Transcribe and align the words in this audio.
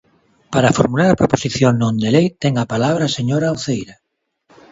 Para 0.53 0.75
formular 0.79 1.09
a 1.11 1.19
proposición 1.21 1.71
non 1.81 1.93
de 2.03 2.09
lei, 2.15 2.27
ten 2.41 2.53
a 2.57 2.69
palabra 2.73 3.03
a 3.07 3.13
señora 3.17 3.55
Uceira. 3.57 3.95